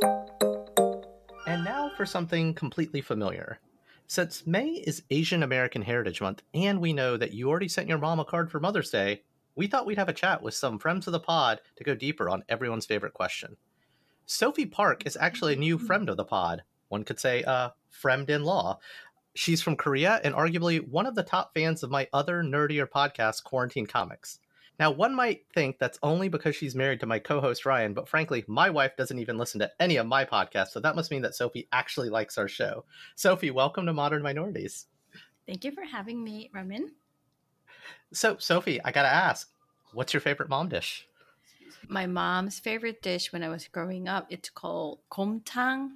And 0.00 1.64
now 1.64 1.90
for 1.96 2.06
something 2.06 2.54
completely 2.54 3.00
familiar. 3.00 3.60
Since 4.06 4.46
May 4.46 4.68
is 4.68 5.02
Asian 5.10 5.42
American 5.42 5.82
Heritage 5.82 6.20
Month, 6.20 6.42
and 6.54 6.80
we 6.80 6.92
know 6.92 7.16
that 7.16 7.32
you 7.32 7.48
already 7.48 7.68
sent 7.68 7.88
your 7.88 7.98
mom 7.98 8.20
a 8.20 8.24
card 8.24 8.50
for 8.50 8.60
Mother's 8.60 8.90
Day, 8.90 9.22
we 9.54 9.66
thought 9.66 9.86
we'd 9.86 9.98
have 9.98 10.08
a 10.08 10.14
chat 10.14 10.42
with 10.42 10.54
some 10.54 10.78
friends 10.78 11.06
of 11.06 11.12
the 11.12 11.20
pod 11.20 11.60
to 11.76 11.84
go 11.84 11.94
deeper 11.94 12.28
on 12.28 12.44
everyone's 12.48 12.86
favorite 12.86 13.14
question. 13.14 13.56
Sophie 14.26 14.66
Park 14.66 15.06
is 15.06 15.16
actually 15.20 15.54
a 15.54 15.58
new 15.58 15.78
friend 15.78 16.08
of 16.08 16.16
the 16.16 16.24
pod. 16.24 16.62
One 16.88 17.04
could 17.04 17.20
say, 17.20 17.42
uh, 17.44 17.70
friend 17.90 18.28
in 18.28 18.44
law. 18.44 18.78
She's 19.34 19.62
from 19.62 19.76
Korea 19.76 20.20
and 20.22 20.34
arguably 20.34 20.86
one 20.86 21.06
of 21.06 21.14
the 21.14 21.22
top 21.22 21.54
fans 21.54 21.82
of 21.82 21.90
my 21.90 22.06
other 22.12 22.42
nerdier 22.42 22.86
podcast, 22.86 23.44
Quarantine 23.44 23.86
Comics. 23.86 24.38
Now, 24.80 24.90
one 24.90 25.14
might 25.14 25.44
think 25.54 25.78
that's 25.78 25.98
only 26.02 26.28
because 26.28 26.56
she's 26.56 26.74
married 26.74 27.00
to 27.00 27.06
my 27.06 27.18
co 27.18 27.40
host 27.40 27.66
Ryan, 27.66 27.94
but 27.94 28.08
frankly, 28.08 28.44
my 28.48 28.70
wife 28.70 28.96
doesn't 28.96 29.18
even 29.18 29.38
listen 29.38 29.60
to 29.60 29.70
any 29.78 29.96
of 29.96 30.06
my 30.06 30.24
podcasts, 30.24 30.70
so 30.70 30.80
that 30.80 30.96
must 30.96 31.10
mean 31.10 31.22
that 31.22 31.34
Sophie 31.34 31.68
actually 31.72 32.08
likes 32.08 32.38
our 32.38 32.48
show. 32.48 32.84
Sophie, 33.14 33.50
welcome 33.50 33.86
to 33.86 33.92
Modern 33.92 34.22
Minorities. 34.22 34.86
Thank 35.46 35.64
you 35.64 35.72
for 35.72 35.84
having 35.84 36.22
me, 36.22 36.50
Ramin. 36.54 36.92
So, 38.12 38.36
Sophie, 38.38 38.82
I 38.82 38.92
gotta 38.92 39.12
ask, 39.12 39.50
what's 39.92 40.14
your 40.14 40.20
favorite 40.20 40.48
mom 40.48 40.68
dish? 40.68 41.06
My 41.88 42.06
mom's 42.06 42.58
favorite 42.58 43.02
dish 43.02 43.32
when 43.32 43.42
I 43.42 43.48
was 43.48 43.68
growing 43.68 44.08
up, 44.08 44.26
it's 44.30 44.50
called 44.50 45.00
komtang, 45.10 45.90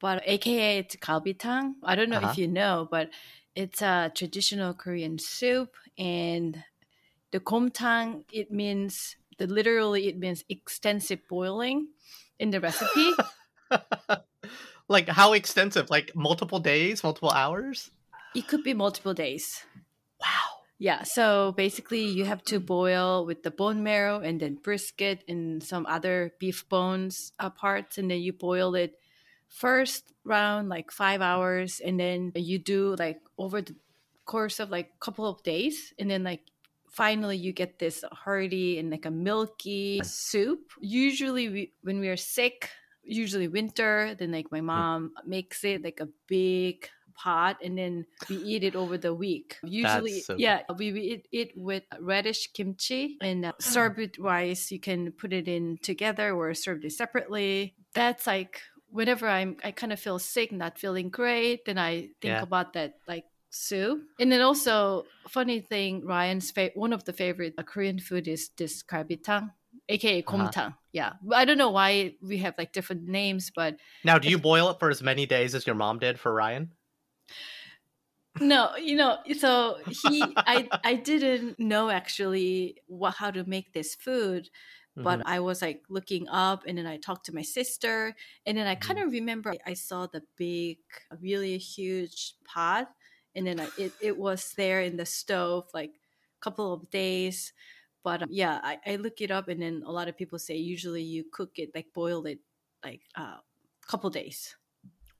but 0.00 0.22
aka 0.26 0.78
it's 0.78 0.96
galbitang. 0.96 1.74
I 1.84 1.94
don't 1.94 2.10
know 2.10 2.16
uh-huh. 2.16 2.30
if 2.32 2.38
you 2.38 2.48
know, 2.48 2.88
but 2.90 3.10
it's 3.54 3.82
a 3.82 4.10
traditional 4.14 4.74
Korean 4.74 5.18
soup 5.18 5.74
and 5.98 6.64
the 7.32 7.40
komtang 7.40 8.24
it 8.32 8.52
means 8.52 9.16
the 9.38 9.46
literally 9.46 10.08
it 10.08 10.18
means 10.18 10.44
extensive 10.48 11.20
boiling 11.28 11.88
in 12.38 12.50
the 12.50 12.60
recipe. 12.60 13.12
Like 14.88 15.08
how 15.08 15.32
extensive? 15.32 15.88
Like 15.88 16.14
multiple 16.14 16.60
days 16.60 17.02
multiple 17.02 17.30
hours? 17.30 17.90
It 18.34 18.46
could 18.46 18.62
be 18.62 18.74
multiple 18.74 19.14
days. 19.14 19.64
Wow. 20.20 20.60
Yeah 20.78 21.04
so 21.04 21.52
basically 21.56 22.04
you 22.04 22.24
have 22.26 22.42
to 22.52 22.60
boil 22.60 23.24
with 23.24 23.42
the 23.42 23.50
bone 23.50 23.82
marrow 23.82 24.20
and 24.20 24.40
then 24.40 24.56
brisket 24.56 25.24
and 25.28 25.62
some 25.62 25.86
other 25.86 26.34
beef 26.38 26.68
bones 26.68 27.32
uh, 27.38 27.50
parts 27.50 27.96
and 27.96 28.10
then 28.10 28.20
you 28.20 28.32
boil 28.32 28.74
it 28.74 28.98
first 29.48 30.12
round 30.24 30.68
like 30.68 30.90
five 30.90 31.22
hours 31.22 31.80
and 31.80 31.98
then 31.98 32.32
you 32.34 32.58
do 32.58 32.96
like 32.98 33.20
over 33.38 33.62
the 33.62 33.76
course 34.24 34.60
of 34.60 34.70
like 34.70 34.98
couple 35.00 35.26
of 35.26 35.42
days 35.42 35.94
and 35.98 36.10
then 36.10 36.22
like 36.22 36.51
finally 36.92 37.36
you 37.36 37.52
get 37.52 37.78
this 37.78 38.04
hearty 38.12 38.78
and 38.78 38.90
like 38.90 39.06
a 39.06 39.10
milky 39.10 40.00
soup. 40.04 40.72
Usually, 40.80 41.48
we, 41.48 41.72
when 41.82 41.98
we 41.98 42.08
are 42.08 42.16
sick, 42.16 42.70
usually 43.02 43.48
winter, 43.48 44.14
then 44.18 44.30
like 44.30 44.52
my 44.52 44.60
mm. 44.60 44.64
mom 44.64 45.12
makes 45.26 45.64
it 45.64 45.82
like 45.82 46.00
a 46.00 46.08
big 46.28 46.88
pot 47.14 47.58
and 47.62 47.76
then 47.76 48.06
we 48.28 48.36
eat 48.36 48.64
it 48.64 48.76
over 48.76 48.96
the 48.96 49.14
week. 49.14 49.58
Usually, 49.64 50.20
so 50.20 50.36
yeah, 50.38 50.62
we, 50.76 50.92
we 50.92 51.00
eat 51.00 51.28
it 51.32 51.52
with 51.56 51.82
radish 52.00 52.52
kimchi 52.52 53.16
and 53.20 53.46
uh, 53.46 53.52
serve 53.58 53.96
with 53.96 54.18
rice. 54.18 54.70
You 54.70 54.80
can 54.80 55.12
put 55.12 55.32
it 55.32 55.48
in 55.48 55.78
together 55.82 56.32
or 56.32 56.54
serve 56.54 56.84
it 56.84 56.92
separately. 56.92 57.74
That's 57.94 58.26
like 58.26 58.60
whenever 58.90 59.28
I'm 59.28 59.56
I 59.64 59.72
kind 59.72 59.92
of 59.92 60.00
feel 60.00 60.18
sick, 60.18 60.52
not 60.52 60.78
feeling 60.78 61.08
great, 61.10 61.64
then 61.64 61.78
I 61.78 62.12
think 62.20 62.36
yeah. 62.36 62.42
about 62.42 62.74
that 62.74 62.94
like 63.08 63.24
soup. 63.52 64.02
And 64.18 64.32
then 64.32 64.40
also, 64.40 65.04
funny 65.28 65.60
thing, 65.60 66.04
Ryan's 66.04 66.50
fa- 66.50 66.72
one 66.74 66.92
of 66.92 67.04
the 67.04 67.12
favorite 67.12 67.54
uh, 67.58 67.62
Korean 67.62 68.00
food 68.00 68.26
is 68.26 68.50
this 68.56 68.82
galbitang, 68.82 69.50
aka 69.88 70.22
komtang. 70.22 70.56
Uh-huh. 70.56 70.70
Yeah, 70.92 71.12
I 71.32 71.44
don't 71.44 71.58
know 71.58 71.70
why 71.70 72.16
we 72.20 72.38
have 72.38 72.54
like 72.58 72.72
different 72.72 73.06
names, 73.06 73.52
but 73.54 73.76
now, 74.04 74.18
do 74.18 74.28
you 74.28 74.38
boil 74.38 74.70
it 74.70 74.78
for 74.78 74.90
as 74.90 75.02
many 75.02 75.26
days 75.26 75.54
as 75.54 75.66
your 75.66 75.76
mom 75.76 75.98
did 75.98 76.18
for 76.18 76.32
Ryan? 76.32 76.72
no 78.40 78.74
you 78.76 78.96
know 78.96 79.18
so 79.36 79.76
he 79.84 80.24
i 80.38 80.66
i 80.84 80.94
didn't 80.94 81.58
know 81.58 81.90
actually 81.90 82.76
what 82.86 83.14
how 83.14 83.30
to 83.30 83.44
make 83.44 83.74
this 83.74 83.94
food 83.94 84.48
but 84.96 85.18
mm-hmm. 85.18 85.28
i 85.28 85.38
was 85.38 85.60
like 85.60 85.82
looking 85.90 86.26
up 86.28 86.64
and 86.66 86.78
then 86.78 86.86
i 86.86 86.96
talked 86.96 87.26
to 87.26 87.34
my 87.34 87.42
sister 87.42 88.14
and 88.46 88.56
then 88.56 88.66
i 88.66 88.74
kind 88.74 88.98
of 88.98 89.06
mm-hmm. 89.06 89.16
remember 89.16 89.54
i 89.66 89.74
saw 89.74 90.06
the 90.06 90.22
big 90.38 90.78
really 91.20 91.58
huge 91.58 92.34
pot 92.44 92.88
and 93.34 93.46
then 93.46 93.60
I, 93.60 93.68
it, 93.78 93.92
it 94.00 94.18
was 94.18 94.52
there 94.56 94.80
in 94.82 94.96
the 94.96 95.06
stove 95.06 95.68
like 95.74 95.90
a 95.90 96.44
couple 96.44 96.72
of 96.72 96.90
days 96.90 97.52
but 98.02 98.22
um, 98.22 98.28
yeah 98.30 98.60
I, 98.62 98.78
I 98.86 98.96
look 98.96 99.20
it 99.20 99.30
up 99.30 99.48
and 99.48 99.62
then 99.62 99.82
a 99.86 99.92
lot 99.92 100.08
of 100.08 100.16
people 100.16 100.38
say 100.38 100.56
usually 100.56 101.02
you 101.02 101.24
cook 101.32 101.52
it 101.56 101.70
like 101.74 101.86
boil 101.94 102.26
it 102.26 102.38
like 102.84 103.02
a 103.16 103.20
uh, 103.20 103.36
couple 103.86 104.10
days. 104.10 104.56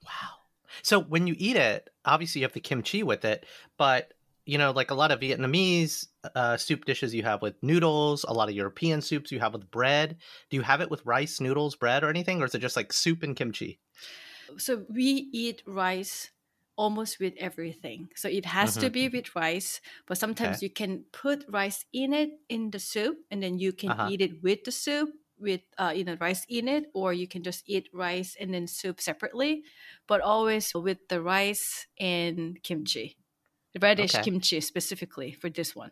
Wow. 0.05 0.39
So 0.83 1.01
when 1.01 1.27
you 1.27 1.35
eat 1.39 1.57
it 1.57 1.91
obviously 2.05 2.41
you 2.41 2.45
have 2.45 2.55
the 2.55 2.61
kimchi 2.61 3.03
with 3.03 3.25
it 3.25 3.47
but 3.79 4.15
you 4.45 4.59
know 4.59 4.73
like 4.73 4.91
a 4.91 4.95
lot 4.95 5.13
of 5.13 5.21
vietnamese 5.21 6.07
uh, 6.35 6.57
soup 6.57 6.85
dishes 6.85 7.15
you 7.15 7.23
have 7.23 7.43
with 7.43 7.55
noodles 7.63 8.25
a 8.25 8.33
lot 8.33 8.49
of 8.49 8.57
european 8.57 9.01
soups 9.01 9.31
you 9.31 9.39
have 9.39 9.53
with 9.53 9.71
bread. 9.71 10.17
Do 10.51 10.57
you 10.57 10.63
have 10.63 10.81
it 10.81 10.91
with 10.91 11.05
rice 11.07 11.41
noodles 11.41 11.77
bread 11.77 12.03
or 12.03 12.09
anything 12.09 12.43
or 12.43 12.47
is 12.47 12.55
it 12.55 12.61
just 12.61 12.77
like 12.77 12.93
soup 12.93 13.23
and 13.23 13.37
kimchi? 13.37 13.79
So 14.59 14.85
we 14.89 15.29
eat 15.33 15.63
rice 15.67 16.31
almost 16.77 17.21
with 17.21 17.35
everything. 17.39 18.09
So 18.17 18.29
it 18.29 18.47
has 18.47 18.73
mm-hmm. 18.73 18.81
to 18.81 18.91
be 18.91 19.09
with 19.09 19.35
rice, 19.37 19.81
but 20.07 20.19
sometimes 20.19 20.59
okay. 20.59 20.67
you 20.67 20.71
can 20.71 21.05
put 21.13 21.45
rice 21.49 21.85
in 21.93 22.13
it 22.13 22.31
in 22.49 22.71
the 22.71 22.79
soup 22.79 23.19
and 23.31 23.43
then 23.43 23.59
you 23.59 23.73
can 23.73 23.91
uh-huh. 23.91 24.09
eat 24.11 24.21
it 24.21 24.43
with 24.43 24.65
the 24.65 24.73
soup 24.73 25.11
with 25.43 25.61
uh, 25.77 25.93
you 25.95 26.05
know 26.05 26.17
rice 26.21 26.47
in 26.49 26.69
it 26.69 26.85
or 26.95 27.13
you 27.13 27.27
can 27.27 27.43
just 27.43 27.65
eat 27.67 27.89
rice 27.93 28.37
and 28.39 28.55
then 28.55 28.67
soup 28.67 29.01
separately 29.01 29.65
but 30.07 30.21
always 30.21 30.73
with 30.73 30.99
the 31.09 31.21
rice 31.21 31.87
and 31.99 32.63
kimchi 32.63 33.17
radish 33.81 34.15
okay. 34.15 34.23
kimchi 34.23 34.61
specifically 34.61 35.33
for 35.33 35.51
this 35.51 35.75
one 35.75 35.91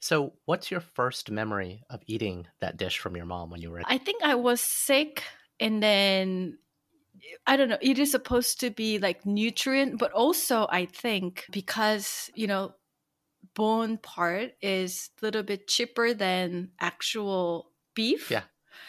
so 0.00 0.32
what's 0.44 0.70
your 0.70 0.80
first 0.80 1.30
memory 1.30 1.82
of 1.88 2.02
eating 2.06 2.46
that 2.60 2.76
dish 2.76 2.98
from 2.98 3.16
your 3.16 3.26
mom 3.26 3.48
when 3.48 3.62
you 3.62 3.70
were 3.70 3.82
i 3.86 3.96
think 3.96 4.22
i 4.24 4.34
was 4.34 4.60
sick 4.60 5.22
and 5.60 5.80
then 5.80 6.58
I 7.46 7.56
don't 7.56 7.68
know, 7.68 7.78
it 7.80 7.98
is 7.98 8.10
supposed 8.10 8.60
to 8.60 8.70
be 8.70 8.98
like 8.98 9.26
nutrient, 9.26 9.98
but 9.98 10.12
also 10.12 10.66
I 10.70 10.86
think 10.86 11.44
because, 11.50 12.30
you 12.34 12.46
know, 12.46 12.74
bone 13.54 13.98
part 13.98 14.52
is 14.62 15.10
a 15.20 15.24
little 15.24 15.42
bit 15.42 15.68
cheaper 15.68 16.14
than 16.14 16.70
actual 16.80 17.70
beef. 17.94 18.30
Yeah. 18.30 18.42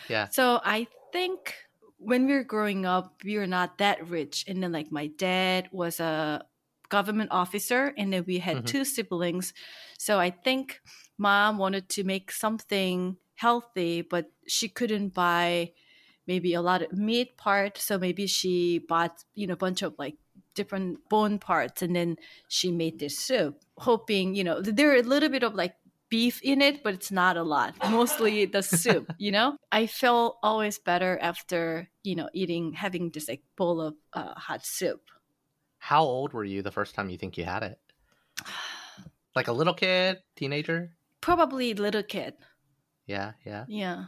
Yeah. 0.07 0.27
So 0.29 0.59
I 0.63 0.87
think 1.11 1.55
when 1.97 2.25
we 2.25 2.33
were 2.33 2.43
growing 2.43 2.85
up, 2.85 3.21
we 3.23 3.37
were 3.37 3.47
not 3.47 3.77
that 3.77 4.07
rich. 4.07 4.45
And 4.47 4.63
then 4.63 4.71
like 4.71 4.91
my 4.91 5.07
dad 5.07 5.69
was 5.71 5.99
a 5.99 6.43
government 6.89 7.29
officer 7.31 7.93
and 7.97 8.11
then 8.11 8.23
we 8.27 8.39
had 8.39 8.57
mm-hmm. 8.57 8.65
two 8.65 8.85
siblings. 8.85 9.53
So 9.97 10.19
I 10.19 10.31
think 10.31 10.81
mom 11.17 11.57
wanted 11.57 11.89
to 11.89 12.03
make 12.03 12.31
something 12.31 13.17
healthy, 13.35 14.01
but 14.01 14.31
she 14.47 14.67
couldn't 14.67 15.13
buy 15.13 15.71
maybe 16.29 16.53
a 16.53 16.61
lot 16.61 16.83
of 16.83 16.93
meat 16.93 17.35
part. 17.37 17.79
So 17.79 17.97
maybe 17.97 18.27
she 18.27 18.77
bought, 18.77 19.23
you 19.33 19.47
know, 19.47 19.53
a 19.53 19.63
bunch 19.65 19.81
of 19.81 19.95
like 19.97 20.15
different 20.53 21.09
bone 21.09 21.39
parts 21.39 21.81
and 21.81 21.95
then 21.95 22.17
she 22.47 22.71
made 22.71 22.99
this 22.99 23.17
soup, 23.17 23.57
hoping, 23.77 24.35
you 24.35 24.43
know, 24.43 24.61
there 24.61 24.91
are 24.91 25.01
a 25.01 25.01
little 25.01 25.29
bit 25.29 25.41
of 25.41 25.55
like 25.55 25.73
beef 26.07 26.39
in 26.43 26.61
it, 26.61 26.83
but 26.83 26.93
it's 26.93 27.11
not 27.11 27.35
a 27.35 27.41
lot. 27.41 27.73
Mostly 27.89 28.45
the 28.45 28.61
soup, 28.61 29.11
you 29.17 29.31
know? 29.31 29.57
I 29.71 29.87
feel 29.87 30.37
always 30.43 30.77
better 30.77 31.17
after, 31.19 31.89
you 32.03 32.15
know, 32.15 32.29
eating, 32.31 32.73
having 32.73 33.09
this 33.09 33.27
like 33.27 33.41
bowl 33.57 33.81
of 33.81 33.95
uh, 34.13 34.35
hot 34.35 34.63
soup. 34.63 35.01
How 35.79 36.03
old 36.03 36.33
were 36.33 36.45
you 36.45 36.61
the 36.61 36.71
first 36.71 36.93
time 36.93 37.09
you 37.09 37.17
think 37.17 37.37
you 37.37 37.43
had 37.43 37.63
it? 37.63 37.79
Like 39.35 39.47
a 39.47 39.53
little 39.53 39.75
kid, 39.75 40.17
teenager? 40.35 40.89
Probably 41.21 41.75
little 41.75 42.01
kid. 42.01 42.33
Yeah, 43.05 43.33
yeah. 43.45 43.65
Yeah. 43.69 44.05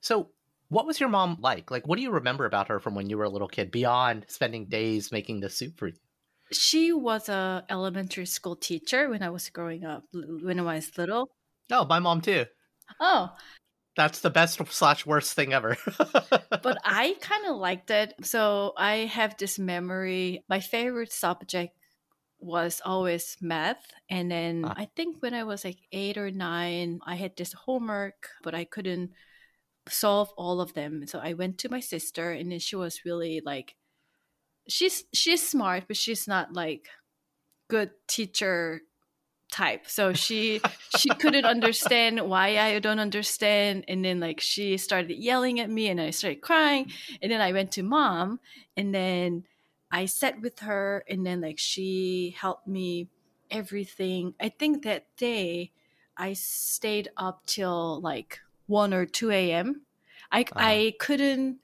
So 0.00 0.30
what 0.72 0.86
was 0.86 0.98
your 0.98 1.08
mom 1.10 1.36
like? 1.40 1.70
Like, 1.70 1.86
what 1.86 1.96
do 1.96 2.02
you 2.02 2.10
remember 2.10 2.46
about 2.46 2.68
her 2.68 2.80
from 2.80 2.94
when 2.94 3.10
you 3.10 3.18
were 3.18 3.24
a 3.24 3.28
little 3.30 3.48
kid 3.48 3.70
beyond 3.70 4.24
spending 4.28 4.66
days 4.66 5.12
making 5.12 5.40
the 5.40 5.50
soup 5.50 5.78
for 5.78 5.88
you? 5.88 5.94
She 6.52 6.92
was 6.92 7.28
a 7.28 7.64
elementary 7.68 8.26
school 8.26 8.56
teacher 8.56 9.08
when 9.08 9.22
I 9.22 9.30
was 9.30 9.48
growing 9.50 9.84
up, 9.84 10.04
when 10.12 10.58
I 10.58 10.62
was 10.62 10.96
little. 10.98 11.28
Oh, 11.70 11.84
my 11.84 11.98
mom 11.98 12.20
too. 12.20 12.44
Oh, 13.00 13.30
That's 13.96 14.20
the 14.20 14.30
best 14.30 14.60
slash 14.72 15.04
worst 15.06 15.34
thing 15.34 15.52
ever. 15.52 15.76
but 16.64 16.76
I 16.84 17.16
kind 17.20 17.46
of 17.46 17.56
liked 17.56 17.90
it. 17.90 18.14
So 18.22 18.72
I 18.76 19.04
have 19.12 19.36
this 19.36 19.58
memory. 19.58 20.44
My 20.48 20.60
favorite 20.60 21.12
subject 21.12 21.76
was 22.38 22.80
always 22.84 23.36
math. 23.40 23.84
And 24.08 24.30
then 24.30 24.64
Ah. 24.66 24.74
I 24.76 24.88
think 24.96 25.20
when 25.22 25.34
I 25.34 25.44
was 25.44 25.64
like 25.64 25.78
eight 25.92 26.16
or 26.16 26.30
nine, 26.30 27.00
I 27.06 27.14
had 27.16 27.36
this 27.36 27.52
homework, 27.52 28.28
but 28.42 28.54
I 28.54 28.64
couldn't 28.64 29.10
solve 29.88 30.32
all 30.36 30.60
of 30.60 30.74
them. 30.74 31.06
So 31.06 31.18
I 31.18 31.34
went 31.34 31.58
to 31.58 31.68
my 31.68 31.80
sister, 31.80 32.30
and 32.30 32.52
then 32.52 32.58
she 32.58 32.76
was 32.76 33.04
really 33.04 33.40
like, 33.44 33.74
she's 34.68 35.04
she's 35.12 35.46
smart, 35.46 35.84
but 35.88 35.96
she's 35.96 36.28
not 36.28 36.52
like 36.52 36.88
good 37.68 37.90
teacher 38.06 38.82
type. 39.50 39.86
So 39.86 40.12
she 40.12 40.60
she 40.98 41.10
couldn't 41.10 41.44
understand 41.44 42.20
why 42.28 42.58
I 42.58 42.78
don't 42.78 42.98
understand, 43.00 43.84
and 43.88 44.04
then 44.04 44.20
like 44.20 44.40
she 44.40 44.76
started 44.78 45.16
yelling 45.16 45.60
at 45.60 45.70
me, 45.70 45.88
and 45.88 46.00
I 46.00 46.10
started 46.10 46.40
crying, 46.40 46.90
and 47.20 47.30
then 47.30 47.40
I 47.40 47.52
went 47.52 47.72
to 47.72 47.82
mom, 47.82 48.40
and 48.76 48.94
then 48.94 49.44
I 49.90 50.06
sat 50.06 50.40
with 50.40 50.60
her, 50.60 51.04
and 51.08 51.26
then 51.26 51.40
like 51.40 51.58
she 51.58 52.34
helped 52.38 52.66
me 52.66 53.08
everything. 53.50 54.34
I 54.40 54.48
think 54.48 54.84
that 54.84 55.06
day 55.16 55.72
I 56.16 56.32
stayed 56.32 57.10
up 57.16 57.44
till 57.46 58.00
like 58.00 58.40
one 58.66 58.94
or 58.94 59.06
two 59.06 59.30
a.m. 59.30 59.86
I 60.30 60.46
I 60.58 60.94
couldn't 61.00 61.60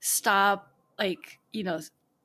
stop 0.00 0.72
like 0.98 1.40
you 1.52 1.64
know 1.64 1.80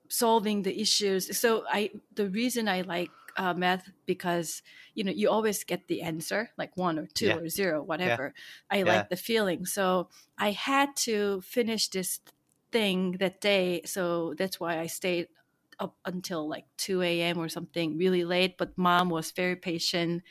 solving 0.10 0.62
the 0.64 0.80
issues. 0.80 1.38
So 1.38 1.66
I 1.70 1.92
the 2.14 2.30
reason 2.30 2.68
I 2.68 2.82
like 2.82 3.12
uh, 3.38 3.54
math 3.54 3.90
because 4.06 4.62
you 4.94 5.04
know 5.04 5.12
you 5.12 5.30
always 5.30 5.64
get 5.64 5.88
the 5.88 6.02
answer 6.02 6.52
like 6.58 6.78
one 6.78 7.00
or 7.00 7.08
two 7.08 7.32
Yeah. 7.32 7.38
or 7.38 7.50
zero 7.50 7.82
whatever. 7.84 8.34
I 8.70 8.84
Yeah. 8.84 8.84
like 8.84 9.10
the 9.10 9.18
feeling. 9.18 9.66
So 9.66 10.10
I 10.38 10.52
had 10.52 10.96
to 11.08 11.42
finish 11.42 11.90
this 11.90 12.20
thing 12.72 13.14
that 13.14 13.42
day. 13.42 13.82
So 13.86 14.34
that's 14.36 14.60
why 14.60 14.80
I 14.80 14.88
stayed 14.88 15.28
up 15.80 15.98
until 16.06 16.48
like 16.48 16.66
2 16.78 17.22
a.m. 17.22 17.38
or 17.40 17.50
something 17.50 17.98
really 17.98 18.24
late. 18.26 18.58
But 18.58 18.78
mom 18.78 19.10
was 19.10 19.32
very 19.32 19.56
patient. 19.56 20.24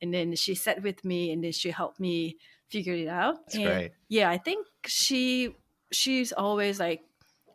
And 0.00 0.12
then 0.14 0.34
she 0.36 0.54
sat 0.54 0.82
with 0.82 1.04
me 1.04 1.32
and 1.32 1.42
then 1.44 1.52
she 1.52 1.70
helped 1.70 2.00
me 2.00 2.38
figure 2.70 2.94
it 2.94 3.08
out. 3.08 3.36
That's 3.46 3.58
and 3.58 3.64
great. 3.64 3.92
yeah, 4.08 4.30
I 4.30 4.38
think 4.38 4.66
she 4.86 5.54
she's 5.92 6.32
always 6.32 6.78
like 6.80 7.02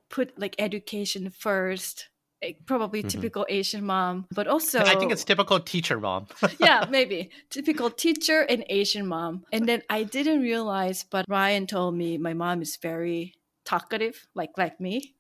put 0.10 0.38
like 0.40 0.56
education 0.60 1.30
first. 1.30 2.10
Like, 2.44 2.60
probably 2.68 3.02
Mhm. 3.02 3.10
typical 3.10 3.46
Asian 3.50 3.86
mom, 3.86 4.28
but 4.30 4.46
also 4.46 4.82
I 4.82 4.96
think 5.00 5.12
it's 5.12 5.24
typical 5.24 5.60
teacher 5.60 6.00
mom. 6.00 6.28
yeah, 6.60 6.86
maybe 6.92 7.32
typical 7.50 7.90
teacher 7.90 8.42
and 8.42 8.64
Asian 8.70 9.08
mom. 9.08 9.46
And 9.52 9.68
then 9.68 9.82
I 9.90 10.04
didn't 10.04 10.42
realize, 10.42 11.06
but 11.10 11.26
Ryan 11.28 11.66
told 11.66 11.96
me 11.96 12.18
my 12.20 12.34
mom 12.34 12.62
is 12.62 12.78
very 12.78 13.34
talkative, 13.64 14.28
like 14.36 14.52
like 14.58 14.80
me. 14.80 15.16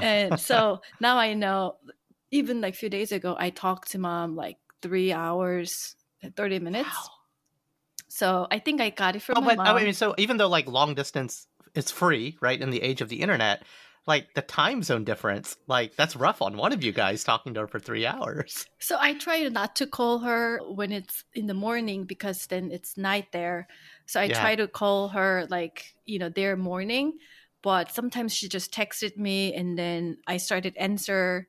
And 0.00 0.38
so 0.38 0.80
now 1.00 1.18
I 1.18 1.34
know. 1.34 1.76
Even 2.32 2.60
like 2.60 2.74
a 2.74 2.76
few 2.76 2.88
days 2.88 3.12
ago, 3.12 3.36
I 3.38 3.50
talked 3.50 3.90
to 3.92 3.98
mom 3.98 4.34
like 4.34 4.56
three 4.82 5.12
hours, 5.12 5.94
thirty 6.36 6.58
minutes. 6.58 6.88
Wow. 6.88 7.15
So 8.16 8.46
I 8.50 8.58
think 8.60 8.80
I 8.80 8.88
got 8.88 9.14
it 9.14 9.20
from 9.22 9.36
Oh, 9.36 9.40
my 9.40 9.48
but 9.48 9.56
mom. 9.56 9.76
I 9.76 9.84
mean, 9.84 9.92
so 9.92 10.14
even 10.16 10.38
though 10.38 10.48
like 10.48 10.66
long 10.66 10.94
distance 10.94 11.48
is 11.74 11.90
free, 11.90 12.38
right, 12.40 12.60
in 12.60 12.70
the 12.70 12.80
age 12.82 13.02
of 13.02 13.08
the 13.10 13.20
internet, 13.20 13.64
like 14.06 14.32
the 14.34 14.40
time 14.42 14.82
zone 14.82 15.04
difference, 15.04 15.56
like 15.66 15.96
that's 15.96 16.16
rough 16.16 16.40
on 16.40 16.56
one 16.56 16.72
of 16.72 16.82
you 16.82 16.92
guys 16.92 17.24
talking 17.24 17.52
to 17.54 17.60
her 17.60 17.66
for 17.66 17.78
three 17.78 18.06
hours. 18.06 18.66
So 18.78 18.96
I 19.00 19.14
try 19.14 19.42
not 19.48 19.74
to 19.76 19.86
call 19.86 20.18
her 20.20 20.60
when 20.62 20.92
it's 20.92 21.24
in 21.34 21.46
the 21.46 21.54
morning 21.54 22.04
because 22.04 22.46
then 22.46 22.70
it's 22.70 22.96
night 22.96 23.32
there. 23.32 23.66
So 24.06 24.20
I 24.20 24.28
Yeah. 24.28 24.38
try 24.38 24.54
to 24.54 24.68
call 24.68 25.08
her 25.08 25.46
like, 25.50 25.84
you 26.04 26.18
know, 26.18 26.28
their 26.28 26.56
morning. 26.56 27.18
But 27.62 27.90
sometimes 27.90 28.32
she 28.34 28.48
just 28.48 28.72
texted 28.72 29.16
me 29.16 29.52
and 29.54 29.76
then 29.78 30.18
I 30.26 30.36
started 30.36 30.76
answer 30.76 31.48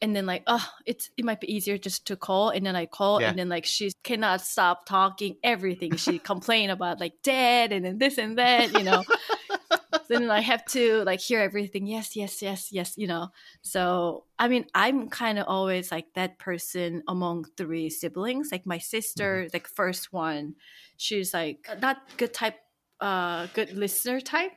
and 0.00 0.14
then 0.14 0.26
like, 0.26 0.42
oh, 0.46 0.64
it's 0.86 1.10
it 1.16 1.24
might 1.24 1.40
be 1.40 1.52
easier 1.52 1.76
just 1.78 2.06
to 2.06 2.16
call. 2.16 2.50
And 2.50 2.64
then 2.64 2.76
I 2.76 2.86
call 2.86 3.20
Yeah. 3.20 3.30
and 3.30 3.38
then 3.38 3.48
like 3.48 3.64
she 3.66 3.90
cannot 4.04 4.40
stop 4.40 4.86
talking 4.86 5.36
everything. 5.42 5.96
She 5.96 6.18
complained 6.18 6.70
about 6.70 7.00
like 7.00 7.14
dad 7.22 7.72
and 7.72 7.84
then 7.84 7.98
this 7.98 8.18
and 8.18 8.38
that, 8.38 8.72
you 8.72 8.84
know. 8.84 9.04
then 10.08 10.30
I 10.30 10.40
have 10.40 10.64
to 10.66 11.02
like 11.04 11.20
hear 11.20 11.40
everything. 11.40 11.86
Yes, 11.86 12.16
yes, 12.16 12.40
yes, 12.40 12.72
yes, 12.72 12.94
you 12.96 13.06
know. 13.06 13.28
So, 13.62 14.24
I 14.38 14.48
mean, 14.48 14.66
I'm 14.74 15.08
kind 15.10 15.38
of 15.38 15.46
always 15.48 15.90
like 15.92 16.06
that 16.14 16.38
person 16.38 17.02
among 17.08 17.44
three 17.56 17.90
siblings. 17.90 18.48
Like 18.50 18.64
my 18.66 18.78
sister, 18.78 19.48
like 19.52 19.66
first 19.68 20.12
one, 20.12 20.54
she's 20.96 21.34
like 21.34 21.68
not 21.82 21.98
good 22.16 22.32
type, 22.32 22.56
uh, 23.00 23.48
good 23.52 23.72
listener 23.76 24.20
type. 24.20 24.52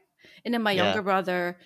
And 0.45 0.53
then 0.53 0.61
my 0.61 0.71
Yeah. 0.71 0.85
younger 0.85 1.01
brother, 1.01 1.57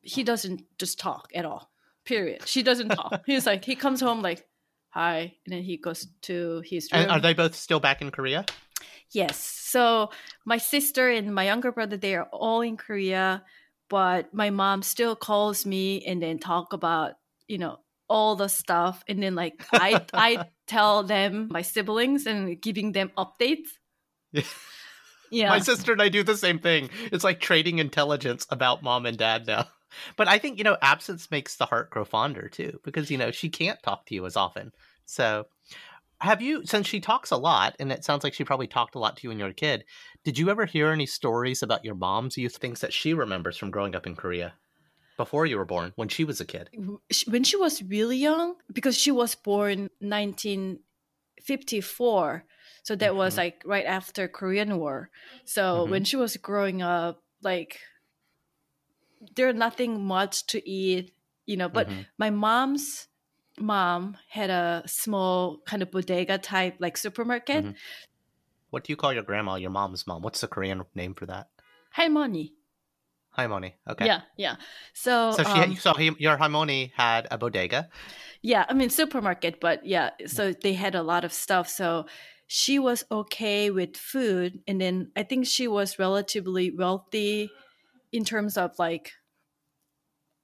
he 0.00 0.24
doesn't 0.24 0.62
just 0.78 0.98
talk 0.98 1.30
at 1.34 1.44
all. 1.44 1.70
Period. 2.04 2.46
She 2.46 2.62
doesn't 2.62 2.90
talk. 2.90 3.22
He's 3.26 3.46
like 3.46 3.64
he 3.64 3.76
comes 3.76 4.00
home 4.00 4.22
like, 4.22 4.46
hi, 4.90 5.34
and 5.46 5.54
then 5.54 5.62
he 5.62 5.76
goes 5.76 6.06
to 6.22 6.62
his 6.64 6.90
room. 6.92 7.02
And 7.02 7.10
are 7.10 7.20
they 7.20 7.34
both 7.34 7.54
still 7.54 7.80
back 7.80 8.02
in 8.02 8.10
Korea? 8.10 8.44
Yes. 9.10 9.38
So 9.38 10.10
my 10.44 10.58
sister 10.58 11.08
and 11.08 11.34
my 11.34 11.44
younger 11.44 11.72
brother, 11.72 11.96
they 11.96 12.14
are 12.14 12.28
all 12.32 12.60
in 12.60 12.76
Korea, 12.76 13.44
but 13.88 14.34
my 14.34 14.50
mom 14.50 14.82
still 14.82 15.16
calls 15.16 15.64
me 15.64 16.04
and 16.04 16.22
then 16.22 16.38
talk 16.38 16.72
about, 16.72 17.12
you 17.48 17.58
know, 17.58 17.78
all 18.08 18.36
the 18.36 18.48
stuff. 18.48 19.02
And 19.08 19.22
then 19.22 19.34
like 19.34 19.64
I 19.72 20.04
I 20.12 20.46
tell 20.66 21.04
them 21.04 21.48
my 21.50 21.62
siblings 21.62 22.26
and 22.26 22.60
giving 22.60 22.92
them 22.92 23.12
updates. 23.16 23.68
Yeah. 24.32 24.42
Yeah. 25.30 25.48
My 25.48 25.58
sister 25.58 25.92
and 25.92 26.02
I 26.02 26.10
do 26.10 26.22
the 26.22 26.36
same 26.36 26.58
thing. 26.60 26.90
It's 27.10 27.24
like 27.24 27.40
trading 27.40 27.78
intelligence 27.78 28.46
about 28.50 28.82
mom 28.82 29.04
and 29.06 29.18
dad 29.18 29.46
now. 29.46 29.66
But 30.16 30.28
I 30.28 30.38
think, 30.38 30.58
you 30.58 30.64
know, 30.64 30.76
absence 30.82 31.30
makes 31.30 31.56
the 31.56 31.66
heart 31.66 31.90
grow 31.90 32.04
fonder 32.04 32.48
too, 32.48 32.80
because, 32.84 33.10
you 33.10 33.18
know, 33.18 33.30
she 33.30 33.48
can't 33.48 33.82
talk 33.82 34.06
to 34.06 34.14
you 34.14 34.26
as 34.26 34.36
often. 34.36 34.72
So, 35.06 35.46
have 36.20 36.40
you, 36.40 36.64
since 36.64 36.86
she 36.86 37.00
talks 37.00 37.32
a 37.32 37.36
lot, 37.36 37.74
and 37.78 37.92
it 37.92 38.04
sounds 38.04 38.24
like 38.24 38.32
she 38.34 38.44
probably 38.44 38.68
talked 38.68 38.94
a 38.94 38.98
lot 38.98 39.16
to 39.16 39.22
you 39.24 39.28
when 39.30 39.38
you 39.38 39.44
were 39.44 39.50
a 39.50 39.54
kid, 39.54 39.84
did 40.24 40.38
you 40.38 40.48
ever 40.48 40.64
hear 40.64 40.90
any 40.90 41.06
stories 41.06 41.62
about 41.62 41.84
your 41.84 41.94
mom's 41.94 42.38
youth, 42.38 42.56
things 42.56 42.80
that 42.80 42.92
she 42.92 43.14
remembers 43.14 43.56
from 43.58 43.70
growing 43.70 43.94
up 43.94 44.06
in 44.06 44.16
Korea 44.16 44.54
before 45.16 45.46
you 45.46 45.56
were 45.58 45.64
born, 45.64 45.92
when 45.96 46.08
she 46.08 46.24
was 46.24 46.40
a 46.40 46.44
kid? 46.44 46.70
When 47.26 47.44
she 47.44 47.56
was 47.56 47.82
really 47.82 48.16
young, 48.16 48.56
because 48.72 48.98
she 48.98 49.10
was 49.10 49.34
born 49.34 49.90
1954, 50.00 52.44
so 52.82 52.96
that 52.96 53.14
was 53.14 53.34
Mhm. 53.34 53.38
like 53.38 53.62
right 53.64 53.86
after 53.86 54.28
Korean 54.28 54.78
War. 54.78 55.10
So 55.44 55.84
Mhm. 55.84 55.90
when 55.90 56.04
she 56.04 56.16
was 56.16 56.36
growing 56.36 56.82
up, 56.82 57.22
like 57.42 57.80
there 59.34 59.52
nothing 59.52 60.04
much 60.04 60.46
to 60.48 60.68
eat, 60.68 61.12
you 61.46 61.56
know. 61.56 61.68
But 61.68 61.88
Mhm. 61.88 62.06
my 62.18 62.30
mom's 62.30 63.08
mom 63.58 64.16
had 64.28 64.50
a 64.50 64.82
small 64.86 65.58
kind 65.66 65.82
of 65.82 65.90
bodega 65.90 66.38
type 66.38 66.76
like 66.80 66.96
supermarket. 66.96 67.64
Mhm. 67.64 67.76
What 68.70 68.84
do 68.84 68.92
you 68.92 68.96
call 68.96 69.12
your 69.12 69.22
grandma, 69.22 69.54
your 69.54 69.70
mom's 69.70 70.06
mom? 70.06 70.22
What's 70.22 70.40
the 70.40 70.48
Korean 70.48 70.82
name 70.94 71.14
for 71.14 71.26
that? 71.26 71.48
Halmoni. 71.96 72.52
Haimoni. 73.38 73.74
Okay. 73.88 74.06
Yeah, 74.06 74.22
yeah. 74.36 74.56
So, 74.92 75.30
So 75.30 75.44
she, 75.44 75.60
um, 75.60 75.74
so 75.76 75.94
he, 75.94 76.12
your 76.18 76.36
Halmoni 76.36 76.92
had 76.94 77.26
a 77.30 77.38
bodega. 77.38 77.88
Yeah, 78.42 78.64
I 78.68 78.74
mean 78.74 78.90
supermarket, 78.90 79.60
but 79.60 79.84
yeah, 79.86 80.10
so 80.26 80.52
they 80.52 80.74
had 80.74 80.94
a 80.94 81.02
lot 81.02 81.24
of 81.24 81.32
stuff. 81.32 81.68
So 81.68 82.06
she 82.46 82.78
was 82.78 83.04
okay 83.10 83.70
with 83.70 83.96
food, 83.96 84.60
and 84.68 84.80
then 84.80 85.10
I 85.16 85.22
think 85.22 85.46
she 85.46 85.66
was 85.66 85.98
relatively 85.98 86.70
wealthy 86.70 87.50
in 88.14 88.24
terms 88.24 88.56
of 88.58 88.78
like, 88.80 89.12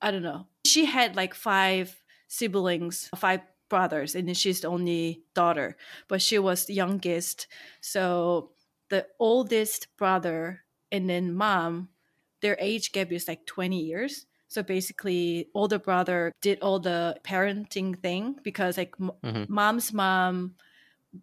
I 0.00 0.11
don't 0.11 0.23
know. 0.23 0.47
She 0.67 0.85
had 0.87 1.17
like 1.17 1.35
five 1.35 2.00
siblings, 2.29 3.11
five 3.17 3.41
brothers, 3.69 4.15
and 4.15 4.27
then 4.27 4.35
she's 4.35 4.61
the 4.61 4.69
only 4.69 5.25
daughter, 5.35 5.77
but 6.09 6.23
she 6.23 6.39
was 6.39 6.65
the 6.67 6.75
youngest. 6.75 7.47
So 7.81 8.53
the 8.89 9.07
oldest 9.19 9.89
brother 9.97 10.62
and 10.91 11.09
then 11.09 11.35
mom, 11.35 11.91
their 12.41 12.57
age 12.61 12.93
gap 12.93 13.12
is 13.12 13.29
like 13.29 13.47
twenty 13.47 13.81
years. 13.81 14.27
So 14.49 14.62
basically, 14.62 15.49
older 15.55 15.79
brother 15.79 16.33
did 16.43 16.59
all 16.61 16.81
the 16.81 17.17
parenting 17.23 17.97
thing 18.00 18.39
because 18.43 18.77
like 18.79 18.95
m- 19.00 19.12
Mhm. 19.23 19.49
mom's 19.49 19.93
mom 19.93 20.57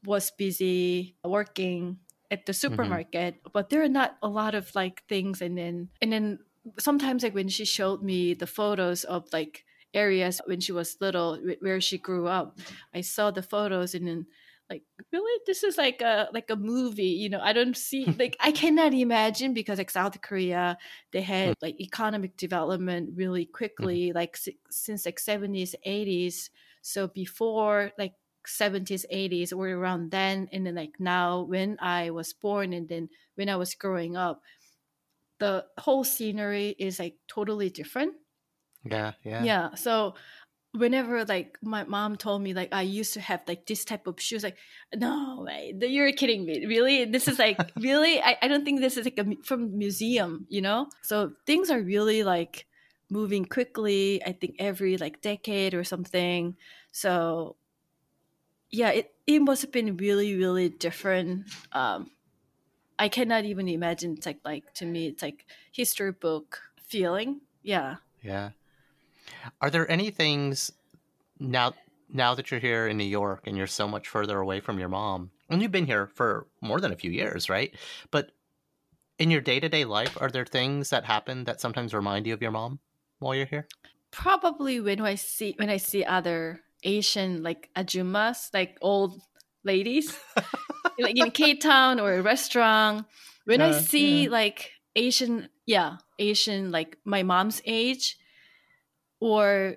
was 0.05 0.31
busy 0.31 1.15
working 1.23 1.99
at 2.29 2.45
the 2.45 2.51
mm-hmm. 2.51 2.57
supermarket, 2.57 3.41
but 3.53 3.69
there 3.69 3.83
are 3.83 3.89
not 3.89 4.17
a 4.21 4.27
lot 4.27 4.55
of 4.55 4.73
like 4.75 5.03
things. 5.07 5.41
And 5.41 5.57
then 5.57 5.89
and 6.01 6.11
then 6.11 6.39
sometimes 6.79 7.23
like 7.23 7.35
when 7.35 7.49
she 7.49 7.65
showed 7.65 8.03
me 8.03 8.33
the 8.33 8.47
photos 8.47 9.03
of 9.03 9.25
like 9.31 9.63
areas 9.93 10.41
when 10.45 10.59
she 10.59 10.71
was 10.71 10.97
little 10.99 11.37
wh- 11.37 11.61
where 11.61 11.81
she 11.81 11.97
grew 11.97 12.27
up, 12.27 12.59
I 12.93 13.01
saw 13.01 13.31
the 13.31 13.43
photos 13.43 13.95
and 13.95 14.07
then 14.07 14.25
like 14.69 14.83
really? 15.13 15.41
This 15.45 15.63
is 15.63 15.77
like 15.77 16.01
a 16.01 16.27
like 16.33 16.49
a 16.49 16.55
movie 16.55 17.15
you 17.15 17.29
know? 17.29 17.39
I 17.41 17.53
don't 17.53 17.77
see 17.77 18.05
like 18.19 18.35
i 18.39 18.51
cannot 18.51 18.93
imagine 18.93 19.53
because 19.53 19.77
like 19.77 19.89
south 19.89 20.21
korea 20.21 20.77
they 21.11 21.21
had 21.21 21.51
mm. 21.51 21.61
like 21.61 21.79
economic 21.79 22.35
development 22.35 23.11
really 23.15 23.45
mm-hmm. 23.45 23.53
quickly 23.53 24.11
like 24.11 24.35
si- 24.35 24.59
since 24.69 25.05
like 25.05 25.19
70s 25.19 25.73
80s 25.85 26.49
so 26.81 27.07
before 27.07 27.91
like 27.97 28.13
70s 28.47 29.05
80s 29.13 29.53
or 29.55 29.67
around 29.69 30.11
then 30.11 30.47
and 30.51 30.65
then 30.65 30.75
like 30.75 30.99
now 30.99 31.41
when 31.41 31.77
i 31.81 32.09
was 32.09 32.33
born 32.33 32.73
and 32.73 32.87
then 32.87 33.09
when 33.35 33.49
i 33.49 33.55
was 33.55 33.75
growing 33.75 34.15
up 34.15 34.41
the 35.39 35.65
whole 35.77 36.03
scenery 36.03 36.75
is 36.79 36.99
like 36.99 37.15
totally 37.27 37.69
different. 37.69 38.13
Yeah, 38.83 39.13
yeah. 39.23 39.43
yeah 39.43 39.75
so 39.75 40.15
whenever 40.71 41.25
like 41.25 41.57
my 41.61 41.83
mom 41.85 42.15
told 42.15 42.41
me 42.41 42.53
like 42.53 42.69
i 42.71 42.81
used 42.81 43.13
to 43.13 43.19
have 43.19 43.41
like 43.47 43.65
this 43.65 43.83
type 43.83 44.05
of 44.05 44.19
shoes 44.21 44.43
like 44.43 44.57
no 44.95 45.43
way 45.45 45.73
you're 45.81 46.11
kidding 46.11 46.45
me 46.45 46.65
really? 46.67 47.05
This 47.05 47.27
is 47.27 47.39
like 47.39 47.57
really? 47.79 48.21
I, 48.21 48.37
I 48.41 48.47
don't 48.47 48.63
think 48.63 48.79
this 48.79 48.95
is 48.95 49.05
like 49.05 49.17
a 49.17 49.25
from 49.43 49.77
museum 49.77 50.45
you 50.49 50.61
know? 50.61 50.87
So 51.01 51.31
things 51.45 51.69
are 51.69 51.81
really 51.81 52.23
like 52.23 52.65
moving 53.09 53.45
quickly 53.45 54.21
i 54.25 54.31
think 54.31 54.55
every 54.59 54.97
like 54.97 55.21
decade 55.21 55.73
or 55.73 55.83
something. 55.83 56.55
So 56.91 57.55
yeah 58.71 58.89
it, 58.89 59.13
it 59.25 59.39
must 59.39 59.61
have 59.61 59.71
been 59.71 59.97
really 59.97 60.35
really 60.35 60.69
different 60.69 61.45
um 61.71 62.09
i 62.99 63.07
cannot 63.07 63.45
even 63.45 63.67
imagine 63.67 64.13
it's 64.13 64.25
like 64.25 64.39
like 64.45 64.73
to 64.73 64.85
me 64.85 65.07
it's 65.07 65.21
like 65.21 65.45
history 65.71 66.11
book 66.11 66.61
feeling 66.81 67.41
yeah 67.63 67.95
Yeah. 68.21 68.51
Are 69.61 69.69
there 69.69 69.89
any 69.91 70.09
things 70.09 70.71
now 71.39 71.73
now 72.09 72.35
that 72.35 72.49
you're 72.49 72.59
here 72.59 72.87
in 72.87 72.97
New 72.97 73.03
York 73.03 73.45
and 73.45 73.57
you're 73.57 73.67
so 73.67 73.87
much 73.87 74.07
further 74.07 74.39
away 74.39 74.59
from 74.61 74.79
your 74.79 74.89
mom, 74.89 75.31
and 75.49 75.61
you've 75.61 75.71
been 75.71 75.85
here 75.85 76.07
for 76.07 76.47
more 76.61 76.79
than 76.79 76.93
a 76.93 76.95
few 76.95 77.11
years, 77.11 77.49
right? 77.49 77.75
But 78.11 78.31
in 79.19 79.31
your 79.31 79.41
day 79.41 79.59
to 79.59 79.69
day 79.69 79.83
life, 79.85 80.17
are 80.21 80.29
there 80.31 80.45
things 80.45 80.89
that 80.89 81.05
happen 81.05 81.43
that 81.43 81.59
sometimes 81.59 81.93
remind 81.93 82.25
you 82.27 82.33
of 82.33 82.41
your 82.41 82.51
mom 82.51 82.79
while 83.19 83.35
you're 83.35 83.45
here? 83.45 83.67
probably 84.11 84.79
when 84.79 85.01
I 85.01 85.15
see 85.15 85.53
when 85.57 85.69
I 85.69 85.77
see 85.77 86.03
other 86.03 86.61
Asian 86.83 87.43
like 87.43 87.69
ajumas, 87.75 88.49
like 88.53 88.77
old 88.81 89.21
ladies, 89.63 90.17
like 90.99 91.17
in 91.17 91.31
K 91.31 91.55
Town 91.55 91.99
or 91.99 92.13
a 92.13 92.21
restaurant. 92.21 93.05
When 93.45 93.61
I 93.61 93.69
uh, 93.69 93.79
see 93.79 94.23
yeah. 94.23 94.29
like 94.29 94.71
Asian, 94.95 95.49
yeah, 95.65 95.97
Asian 96.19 96.71
like 96.71 96.97
my 97.05 97.23
mom's 97.23 97.61
age, 97.65 98.17
or 99.19 99.75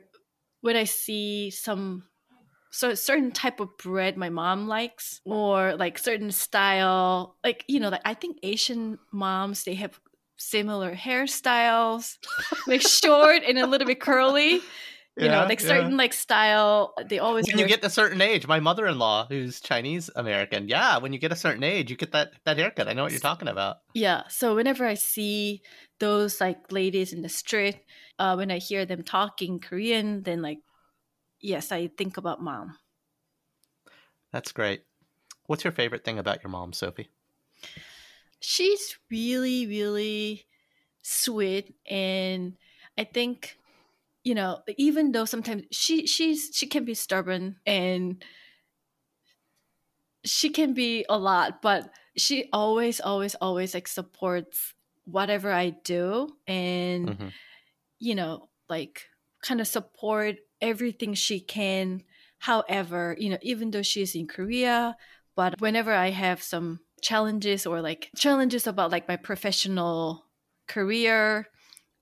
when 0.60 0.76
I 0.76 0.84
see 0.84 1.50
some 1.50 2.04
so 2.72 2.94
certain 2.94 3.32
type 3.32 3.58
of 3.60 3.76
bread 3.78 4.16
my 4.16 4.30
mom 4.30 4.68
likes, 4.68 5.20
or 5.24 5.76
like 5.76 5.98
certain 5.98 6.30
style, 6.30 7.36
like 7.44 7.64
you 7.68 7.80
know, 7.80 7.88
like 7.88 8.02
I 8.04 8.14
think 8.14 8.38
Asian 8.42 8.98
moms 9.12 9.64
they 9.64 9.74
have 9.74 9.98
similar 10.36 10.94
hairstyles, 10.94 12.16
like 12.66 12.82
short 12.82 13.42
and 13.46 13.58
a 13.58 13.66
little 13.66 13.86
bit 13.86 14.00
curly. 14.00 14.60
You 15.20 15.28
know, 15.28 15.42
Yeah, 15.42 15.44
like 15.44 15.60
yeah. 15.60 15.66
certain 15.68 15.96
like 15.96 16.12
style. 16.14 16.94
They 17.08 17.18
always 17.18 17.46
When 17.46 17.58
you 17.58 17.66
get 17.68 17.84
a 17.84 17.90
certain 17.90 18.20
age, 18.22 18.46
my 18.46 18.60
mother 18.60 18.86
in 18.86 18.98
law, 18.98 19.26
who's 19.28 19.60
Chinese 19.60 20.08
American, 20.16 20.68
yeah, 20.68 20.98
when 20.98 21.12
you 21.12 21.18
get 21.18 21.32
a 21.32 21.36
certain 21.36 21.62
age, 21.62 21.90
you 21.90 21.96
get 21.96 22.12
that 22.12 22.32
that 22.44 22.56
haircut. 22.58 22.88
I 22.88 22.94
know 22.94 23.02
what 23.02 23.12
you're 23.12 23.20
talking 23.20 23.48
about. 23.48 23.78
Yeah. 23.94 24.22
So 24.28 24.54
whenever 24.54 24.86
I 24.86 24.94
see 24.94 25.62
those 25.98 26.40
like 26.40 26.72
ladies 26.72 27.12
in 27.12 27.22
the 27.22 27.28
street, 27.28 27.80
uh, 28.18 28.34
when 28.34 28.50
I 28.50 28.58
hear 28.58 28.86
them 28.86 29.02
talking 29.02 29.60
Korean, 29.60 30.22
then 30.22 30.40
like, 30.42 30.58
yes, 31.40 31.70
I 31.72 31.88
think 31.88 32.16
about 32.16 32.42
mom. 32.42 32.78
That's 34.32 34.52
great. 34.52 34.84
What's 35.46 35.64
your 35.64 35.72
favorite 35.72 36.04
thing 36.04 36.18
about 36.18 36.42
your 36.42 36.50
mom, 36.50 36.72
Sophie? 36.72 37.10
She's 38.40 38.96
really, 39.10 39.66
really 39.66 40.46
sweet, 41.02 41.74
and 41.88 42.56
I 42.96 43.04
think, 43.04 43.58
you 44.24 44.34
know, 44.34 44.60
even 44.76 45.12
though 45.12 45.24
sometimes 45.24 45.64
she 45.70 46.06
she's 46.06 46.50
she 46.54 46.66
can 46.66 46.84
be 46.84 46.94
stubborn 46.94 47.56
and 47.66 48.22
she 50.24 50.50
can 50.50 50.74
be 50.74 51.04
a 51.08 51.18
lot, 51.18 51.62
but 51.62 51.90
she 52.16 52.48
always, 52.52 53.00
always, 53.00 53.34
always 53.36 53.72
like 53.74 53.88
supports 53.88 54.74
whatever 55.04 55.50
I 55.52 55.70
do 55.70 56.28
and. 56.46 57.08
Mhm. 57.08 57.32
you 57.98 58.14
know, 58.14 58.48
like 58.68 59.08
kind 59.42 59.60
of 59.60 59.66
support 59.68 60.36
everything 60.60 61.14
she 61.14 61.40
can. 61.40 62.02
However, 62.38 63.16
you 63.18 63.30
know, 63.30 63.38
even 63.42 63.70
though 63.70 63.82
she's 63.82 64.14
in 64.14 64.26
Korea, 64.26 64.96
but 65.36 65.60
whenever 65.60 65.92
I 65.92 66.10
have 66.10 66.42
some 66.42 66.80
challenges 67.02 67.66
or 67.66 67.80
like 67.82 68.10
challenges 68.16 68.66
about 68.66 68.90
like 68.90 69.08
my 69.08 69.16
professional 69.16 70.26
career 70.66 71.46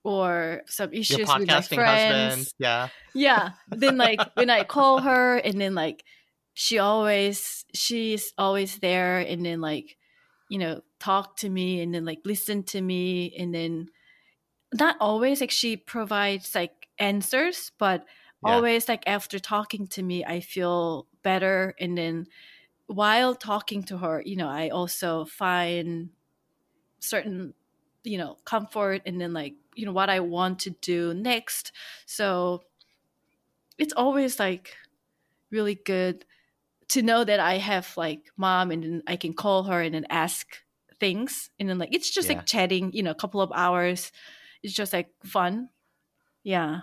or 0.09 0.63
some 0.67 0.91
issues 0.93 1.35
with 1.35 1.49
my 1.49 1.61
friends, 1.61 1.83
husband, 1.83 2.47
yeah. 2.57 2.89
yeah 3.13 3.51
then 3.71 3.97
like 3.97 4.25
when 4.35 4.49
i 4.49 4.63
call 4.63 5.01
her 5.01 5.37
and 5.37 5.61
then 5.61 5.75
like 5.75 6.03
she 6.53 6.79
always 6.79 7.65
she's 7.73 8.33
always 8.37 8.79
there 8.79 9.19
and 9.19 9.45
then 9.45 9.61
like 9.61 9.97
you 10.49 10.57
know 10.59 10.81
talk 10.99 11.37
to 11.37 11.49
me 11.49 11.81
and 11.81 11.93
then 11.93 12.05
like 12.05 12.19
listen 12.25 12.63
to 12.63 12.81
me 12.81 13.33
and 13.37 13.53
then 13.53 13.87
not 14.73 14.95
always 14.99 15.41
like 15.41 15.51
she 15.51 15.77
provides 15.77 16.55
like 16.55 16.87
answers 16.99 17.71
but 17.79 18.05
Yeah. 18.41 18.55
always 18.55 18.87
like 18.87 19.03
after 19.07 19.39
talking 19.39 19.87
to 19.87 20.03
me 20.03 20.23
i 20.25 20.39
feel 20.39 21.07
better 21.23 21.75
and 21.79 21.97
then 21.97 22.27
while 22.87 23.35
talking 23.35 23.83
to 23.83 23.97
her 23.99 24.21
you 24.25 24.35
know 24.35 24.49
i 24.49 24.69
also 24.69 25.25
find 25.25 26.11
certain 26.99 27.53
you 28.03 28.17
know 28.17 28.35
comfort 28.45 29.01
and 29.05 29.19
then 29.19 29.33
like 29.33 29.55
you 29.75 29.85
know 29.85 29.91
what 29.91 30.09
i 30.09 30.19
want 30.19 30.59
to 30.59 30.71
do 30.81 31.13
next 31.13 31.71
so 32.05 32.61
it's 33.77 33.93
always 33.93 34.39
like 34.39 34.75
really 35.51 35.75
good 35.75 36.25
to 36.89 37.01
know 37.01 37.23
that 37.23 37.39
i 37.39 37.57
have 37.57 37.91
like 37.97 38.31
mom 38.37 38.71
and 38.71 38.83
then 38.83 39.03
i 39.07 39.15
can 39.15 39.33
call 39.33 39.63
her 39.63 39.81
and 39.81 39.95
then 39.95 40.05
ask 40.09 40.57
things 40.99 41.49
and 41.59 41.69
then 41.69 41.77
like 41.77 41.93
it's 41.93 42.09
just 42.09 42.29
Yeah. 42.29 42.37
like 42.37 42.45
chatting 42.45 42.91
you 42.93 43.03
know 43.03 43.11
a 43.11 43.15
couple 43.15 43.41
of 43.41 43.51
hours 43.53 44.11
it's 44.63 44.73
just 44.73 44.93
like 44.93 45.09
fun 45.23 45.69
yeah 46.43 46.81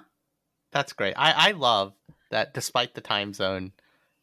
That's 0.73 0.93
great. 0.93 1.14
I, 1.16 1.49
I 1.49 1.50
love 1.52 1.95
that 2.31 2.55
despite 2.55 2.95
the 2.95 3.00
time 3.00 3.33
zone, 3.33 3.73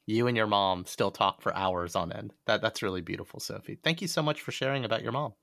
you 0.05 0.27
and 0.27 0.38
your 0.38 0.48
mom 0.48 0.86
still 0.86 1.12
talk 1.12 1.41
for 1.41 1.55
hours 1.55 1.96
on 1.96 2.12
end. 2.12 2.34
That 2.46 2.62
that's 2.62 2.82
really 2.84 3.01
beautiful, 3.01 3.39
Sophie. 3.39 3.79
Thank 3.84 4.01
you 4.01 4.08
so 4.08 4.22
much 4.22 4.41
for 4.41 4.51
sharing 4.51 4.86
about 4.86 5.03
your 5.03 5.12
mom. 5.13 5.34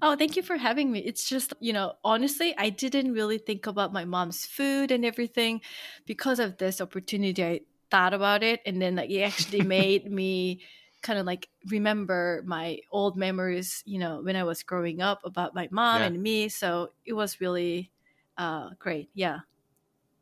Oh, 0.00 0.16
thank 0.16 0.36
you 0.36 0.42
for 0.42 0.56
having 0.56 0.90
me. 0.92 1.00
It's 1.00 1.28
just, 1.28 1.52
you 1.60 1.72
know, 1.72 1.94
honestly, 2.04 2.54
I 2.56 2.70
didn't 2.70 3.12
really 3.12 3.38
think 3.38 3.66
about 3.66 3.92
my 3.92 4.04
mom's 4.04 4.46
food 4.46 4.90
and 4.90 5.04
everything 5.04 5.60
because 6.06 6.38
of 6.38 6.58
this 6.58 6.80
opportunity. 6.80 7.44
I 7.44 7.60
thought 7.90 8.14
about 8.14 8.42
it 8.42 8.60
and 8.66 8.80
then 8.80 8.96
like 8.96 9.10
it 9.10 9.20
actually 9.20 9.62
made 9.64 10.10
me 10.10 10.62
kind 11.02 11.18
of 11.18 11.26
like 11.26 11.48
remember 11.68 12.42
my 12.46 12.78
old 12.90 13.16
memories, 13.16 13.82
you 13.86 13.98
know, 13.98 14.22
when 14.22 14.36
I 14.36 14.44
was 14.44 14.62
growing 14.62 15.00
up 15.00 15.20
about 15.24 15.54
my 15.54 15.68
mom 15.70 16.00
Yeah. 16.00 16.02
and 16.02 16.22
me. 16.22 16.48
So 16.48 16.90
it 17.04 17.12
was 17.14 17.40
really 17.40 17.92
uh 18.38 18.70
great. 18.78 19.10
Yeah. 19.14 19.40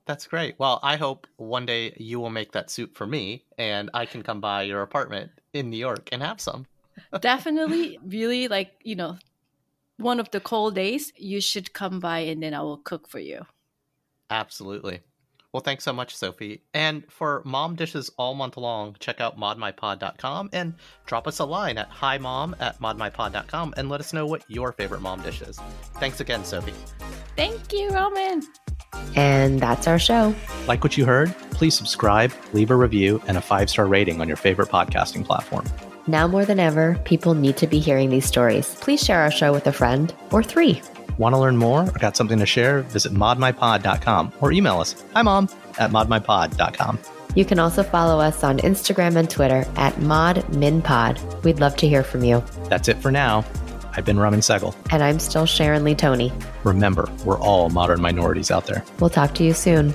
That's 0.06 0.26
great. 0.26 0.59
Well, 0.59 0.78
I 0.82 0.97
hope 0.97 1.26
one 1.37 1.64
day 1.66 1.94
you 1.99 2.20
will 2.20 2.28
make 2.30 2.52
that 2.52 2.68
soup 2.70 2.97
for 2.99 3.06
me 3.06 3.47
and 3.56 3.88
I 3.94 4.04
can 4.06 4.23
come 4.23 4.40
by 4.40 4.62
your 4.62 4.82
apartment 4.82 5.40
in 5.54 5.70
New 5.70 5.78
York 5.78 6.09
and 6.12 6.23
have 6.23 6.40
some. 6.40 6.66
Definitely 7.20 7.99
really 8.02 8.49
like, 8.49 8.80
you 8.85 8.94
know, 8.97 9.18
one 10.00 10.21
of 10.21 10.30
the 10.30 10.40
cold 10.40 10.75
days, 10.75 11.12
you 11.16 11.40
should 11.40 11.73
come 11.73 12.00
by 12.00 12.21
and 12.21 12.42
then 12.42 12.54
I 12.54 12.61
will 12.62 12.78
cook 12.78 13.09
for 13.09 13.19
you. 13.19 13.47
Absolutely. 14.30 15.00
Well, 15.52 15.61
thanks 15.61 15.83
so 15.83 15.92
much, 15.92 16.14
Sophie. 16.14 16.62
And 16.75 17.04
for 17.11 17.42
mom 17.45 17.75
dishes 17.75 18.09
all 18.16 18.35
month 18.35 18.57
long, 18.57 18.95
check 19.00 19.21
out 19.21 19.37
modminpod.com 19.37 20.50
and 20.52 20.75
drop 21.07 21.26
us 21.26 21.40
a 21.40 21.45
line 21.45 21.76
at 21.76 21.90
himom 21.90 22.54
at 22.61 22.80
modminpod.com 22.80 23.75
and 23.76 23.88
let 23.88 24.00
us 24.00 24.12
know 24.12 24.26
what 24.26 24.45
your 24.49 24.73
favorite 24.73 25.02
mom 25.02 25.23
dish 25.23 25.42
is. 25.42 25.59
Thanks 25.97 26.21
again, 26.21 26.45
Sophie. 26.45 26.75
Thank 27.35 27.73
you, 27.73 27.90
Roman. 27.90 28.42
And 29.16 29.59
that's 29.59 29.88
our 29.88 29.99
show. 29.99 30.35
Like 30.69 30.85
what 30.85 30.97
you 30.97 31.04
heard? 31.04 31.35
Please 31.50 31.75
subscribe, 31.75 32.33
leave 32.52 32.71
a 32.71 32.76
review, 32.76 33.21
and 33.26 33.37
a 33.37 33.40
five 33.40 33.69
star 33.71 33.87
rating 33.87 34.21
on 34.21 34.28
your 34.28 34.37
favorite 34.37 34.69
podcasting 34.69 35.25
platform. 35.25 35.66
Now 36.11 36.26
more 36.26 36.45
than 36.45 36.59
ever, 36.59 36.99
people 37.05 37.35
need 37.35 37.57
to 37.59 37.69
be 37.69 37.79
hearing 37.79 38.11
these 38.11 38.26
stories. 38.26 38.75
Please 38.81 39.00
share 39.00 39.21
our 39.21 39.31
show 39.31 39.52
with 39.52 39.69
a 39.69 39.73
friend 39.73 40.12
or 40.33 40.43
three. 40.43 40.83
Want 41.19 41.35
to 41.35 41.38
learn 41.38 41.57
more 41.57 41.83
or 41.83 41.99
got 42.00 42.17
something 42.17 42.40
to 42.40 42.47
share? 42.47 42.83
Visit 42.83 43.12
modminpod.com 43.12 44.33
or 44.40 44.50
email 44.50 44.81
us, 44.81 45.05
hi 45.14 45.23
mom, 45.23 45.49
at 45.79 45.93
modminpod.com. 45.93 46.99
You 47.37 47.45
can 47.45 47.61
also 47.61 47.85
follow 47.85 48.19
us 48.19 48.43
on 48.43 48.59
Instagram 48.59 49.14
and 49.14 49.31
Twitter 49.31 49.64
at 49.76 49.95
ModMinPod. 49.95 51.45
We'd 51.45 51.61
love 51.61 51.76
to 51.76 51.88
hear 51.88 52.02
from 52.02 52.25
you. 52.25 52.43
That's 52.64 52.88
it 52.88 52.97
for 52.97 53.12
now. 53.12 53.45
I've 53.93 54.05
been 54.05 54.19
Raman 54.19 54.40
Segal. 54.40 54.75
And 54.90 55.05
I'm 55.05 55.21
still 55.21 55.47
Sharon 55.47 55.85
Lee 55.85 55.95
Tony. 55.95 56.33
Remember, 56.64 57.09
we're 57.25 57.38
all 57.38 57.71
modern 57.71 58.00
minorities 58.00 58.50
out 58.50 58.67
there. 58.67 58.85
We'll 58.99 59.11
talk 59.11 59.35
to 59.37 59.45
you 59.45 59.55
soon. 59.55 59.95